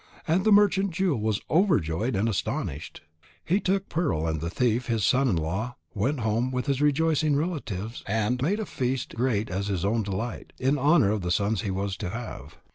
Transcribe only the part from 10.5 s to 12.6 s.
in honour of the sons he was to have.